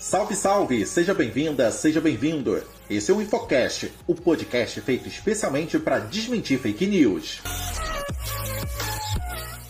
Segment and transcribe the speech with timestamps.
[0.00, 0.86] Salve, salve!
[0.86, 2.62] Seja bem-vinda, seja bem-vindo!
[2.88, 7.42] Esse é o Infocast, o podcast feito especialmente para desmentir fake news.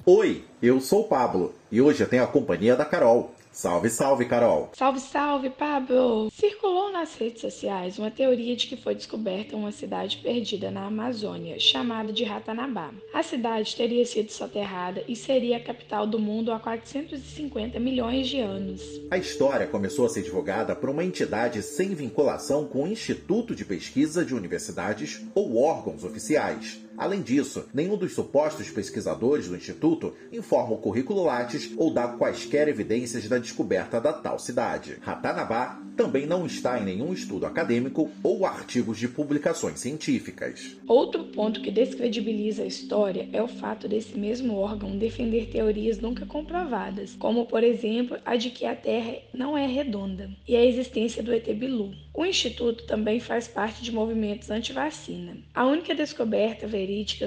[0.07, 3.35] Oi, eu sou o Pablo e hoje eu tenho a companhia da Carol.
[3.53, 4.71] Salve, salve, Carol!
[4.75, 6.31] Salve, salve, Pablo!
[6.31, 11.59] Circulou nas redes sociais uma teoria de que foi descoberta uma cidade perdida na Amazônia,
[11.59, 12.93] chamada de Ratanabá.
[13.13, 18.39] A cidade teria sido soterrada e seria a capital do mundo há 450 milhões de
[18.39, 18.83] anos.
[19.11, 23.65] A história começou a ser divulgada por uma entidade sem vinculação com o Instituto de
[23.65, 26.81] Pesquisa de Universidades ou órgãos oficiais.
[27.01, 32.69] Além disso, nenhum dos supostos pesquisadores do Instituto informa o currículo Lattes ou dá quaisquer
[32.69, 34.99] evidências da descoberta da tal cidade.
[35.01, 40.77] Ratanabá também não está em nenhum estudo acadêmico ou artigos de publicações científicas.
[40.87, 46.27] Outro ponto que descredibiliza a história é o fato desse mesmo órgão defender teorias nunca
[46.27, 51.23] comprovadas, como por exemplo a de que a Terra não é redonda e a existência
[51.23, 51.95] do ET Bilu.
[52.13, 55.37] O Instituto também faz parte de movimentos anti-vacina.
[55.55, 56.67] A única descoberta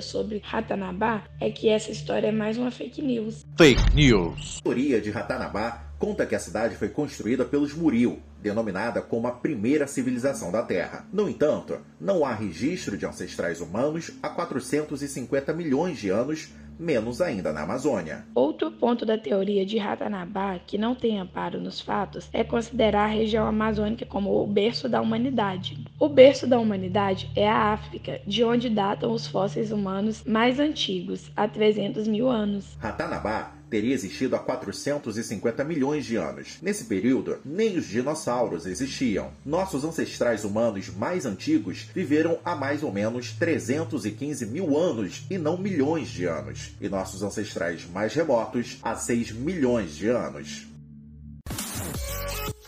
[0.02, 3.45] sobre Ratanabá é que essa história é mais uma fake news.
[3.58, 4.59] Fake news.
[4.59, 9.31] A teoria de Ratanabá conta que a cidade foi construída pelos Muril, denominada como a
[9.31, 11.08] primeira civilização da Terra.
[11.14, 17.52] No entanto, não há registro de ancestrais humanos há 450 milhões de anos menos ainda
[17.52, 18.26] na Amazônia.
[18.36, 23.14] Outro ponto da teoria de Ratanabá que não tem amparo nos fatos é considerar a
[23.14, 25.84] região amazônica como o berço da humanidade.
[26.00, 31.32] O berço da humanidade é a África, de onde datam os fósseis humanos mais antigos,
[31.36, 32.78] há 300 mil anos.
[32.80, 36.60] Ratanabá teria existido há 450 milhões de anos.
[36.62, 39.32] Nesse período, nem os dinossauros existiam.
[39.44, 45.58] Nossos ancestrais humanos mais antigos viveram há mais ou menos 315 mil anos e não
[45.58, 46.74] milhões de anos.
[46.80, 50.73] E nossos ancestrais mais remotos há 6 milhões de anos.